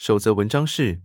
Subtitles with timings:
[0.00, 1.02] 守则文章是：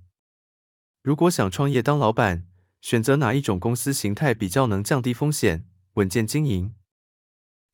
[1.02, 2.48] 如果想创业当老板，
[2.80, 6.74] 选择哪一种公司形态比较能降低风险、稳健经营？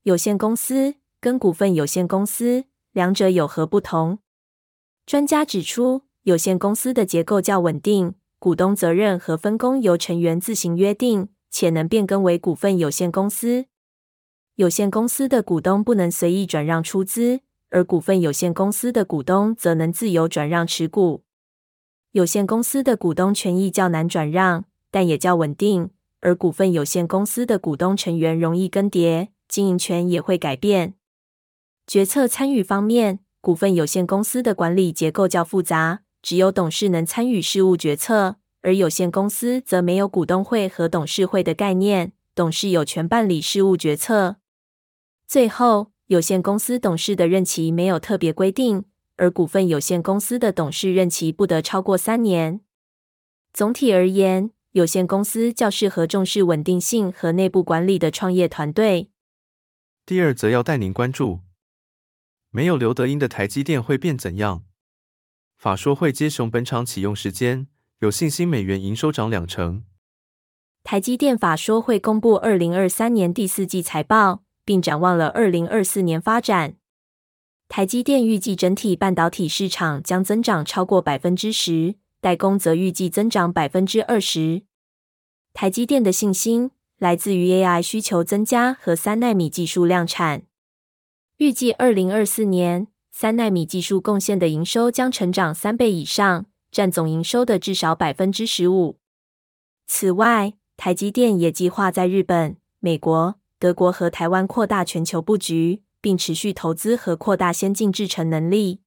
[0.01, 4.17] 有限公司跟股份有限公司两者有何不同？
[5.05, 13.67] 专家指出，有限公司的结构较稳定，股东责任和分工由成员自行约定，且能变更为股份有限公司。
[14.55, 21.23] 有限公司的股东不能随意转让出资，而股份有限公司的股东则能自由转让持股。
[22.11, 25.87] 有限公司的股东权益较难转让，但也较稳定；
[26.19, 30.93] 而股份有限公司的股东成员容易更迭，经营权也会改变。
[31.87, 44.35] 决策参与方面，股份有限公司的管理结构较复杂，只有董事能参与事务决策，而有限公司则没有股东会和董事会的概念，董事有权办理事务决策。
[45.25, 48.83] 最后，有限公司董事的任期没有特别规定，
[49.15, 52.59] 而股份有限公司的董事任期不得超过三年。
[53.53, 59.09] 总体而言，有限公司较适合重视稳定性和内部管理的创业团队。
[60.05, 61.39] 第二则要带您关注：
[62.49, 64.65] 没有刘德英的台积电会变怎样？
[65.55, 67.67] 法说会接熊本场启用时间，
[67.99, 69.85] 有信心美元营收涨两成。
[70.83, 74.43] 台积电法说会公布二零二三年第四季财报。
[74.71, 76.75] 并展望了二零二四年发展。
[77.67, 84.61] 台积电预计整体半导体市场将增长超过百分之十，代工则预计增长百分之二十。
[85.53, 90.43] 台积电的信心来自于 AI 需求增加和三纳米技术量产。
[91.35, 98.97] 预计二零二四年三纳米技术贡献的营收将成长三倍以上，占总营收的至少百分之十五。
[99.85, 103.40] 此外，台积电也计划在日本、美国。
[103.61, 108.79] 德国和台湾扩大全球布局，并持续投资和扩大先进制程能力。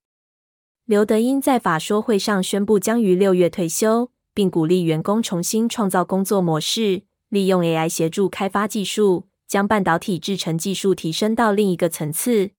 [0.84, 12.50] 刘德英在法说会上宣布将于六月退休，并鼓励员工重新创造工作模式，利用 AI 协助开发技术，将半导体制程技术提升到另一个层次。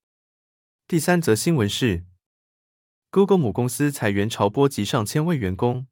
[0.87, 2.05] 第三则新闻是
[3.11, 5.87] ，Google 母公司裁员潮波及上千位员工，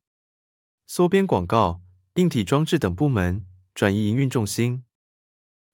[0.88, 1.82] 缩编广告、
[2.16, 3.46] 硬体装置等部门，
[3.76, 4.86] 转移营运重心。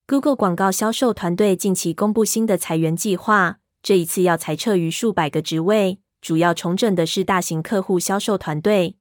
[0.09, 8.97] Google 广告销售团队近期公布新的裁员计划，这一次要裁撤逾数百个职位，主要重整的是大型客户销售团队。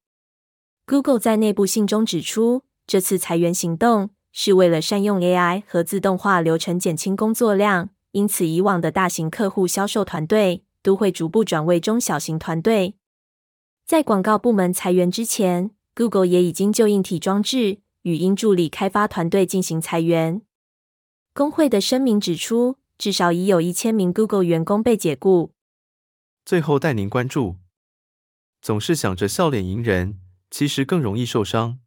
[0.84, 12.96] Google 在内部信中指出，这次裁员行动是为了善用 AI 和自动化流程减轻工作量，因此以往的大型客户销售团队都会逐步转为中小型团队。
[13.86, 20.42] 在广告部门裁员之前，Google 也已经就硬体装置、语音助理开发团队进行裁员。
[21.38, 25.52] 工会的声明指出，至少已有一千名 Google 员工被解雇。
[26.44, 27.58] 最后带您关注：
[28.60, 30.18] 总是想着笑脸迎人，
[30.50, 31.78] 其实更容易受伤。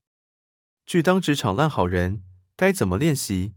[0.86, 2.24] 拒当职场烂好人，
[2.56, 3.52] 该怎么练习？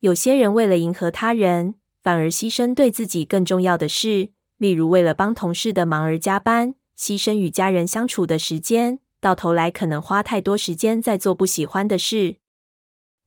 [0.00, 12.41] 有些人为了迎合他人，反而牺牲对自己更重要的事，例如为了帮同事的忙而加班，牺牲与家人相处的时间，到头来可能花太多时间在做不喜欢的事。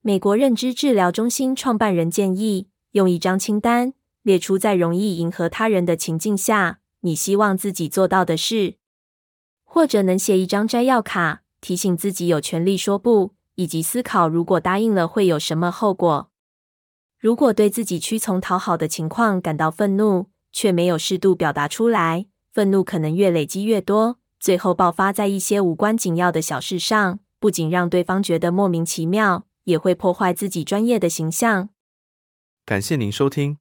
[0.06, 8.76] 美国认知治疗中心创办人建议用一张清单列出在容易迎合他人的情境下，你希望自己做到的事，
[9.64, 16.30] 或者能写一张摘要卡，提醒自己有权利说不，以及思考如果答应了会有什么后果。
[17.18, 29.45] 如果对自己屈从讨好的情况感到愤怒，却没有适度表达出来，愤怒可能越累积越多，最后爆发在一些无关紧要的小事上，不仅让对方觉得莫名其妙。
[29.66, 31.68] 也会破坏自己专业的形象。
[32.64, 33.58] 感谢您收听，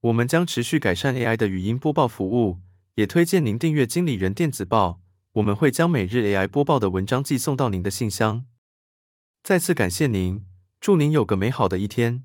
[0.00, 2.58] 我们将持续改善 AI 的语音播报服务，
[2.96, 5.00] 也推荐您订阅经理人电子报，
[5.32, 8.46] 我们会将每日 AI 播报的文章寄送到您的信箱。
[9.42, 10.44] 再次感谢您，
[10.80, 12.24] 祝您有个美好的一天。